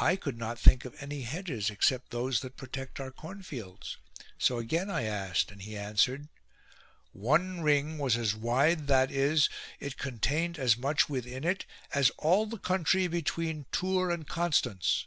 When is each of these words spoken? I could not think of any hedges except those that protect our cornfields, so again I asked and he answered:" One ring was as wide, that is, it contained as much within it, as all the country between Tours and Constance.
I 0.00 0.14
could 0.14 0.38
not 0.38 0.60
think 0.60 0.84
of 0.84 0.94
any 1.00 1.22
hedges 1.22 1.70
except 1.70 2.12
those 2.12 2.38
that 2.38 2.56
protect 2.56 3.00
our 3.00 3.10
cornfields, 3.10 3.96
so 4.38 4.58
again 4.60 4.88
I 4.88 5.02
asked 5.02 5.50
and 5.50 5.60
he 5.60 5.76
answered:" 5.76 6.28
One 7.10 7.60
ring 7.60 7.98
was 7.98 8.16
as 8.16 8.32
wide, 8.36 8.86
that 8.86 9.10
is, 9.10 9.48
it 9.80 9.98
contained 9.98 10.56
as 10.56 10.76
much 10.78 11.08
within 11.08 11.42
it, 11.42 11.64
as 11.92 12.10
all 12.10 12.46
the 12.46 12.58
country 12.58 13.08
between 13.08 13.66
Tours 13.72 14.14
and 14.14 14.24
Constance. 14.28 15.06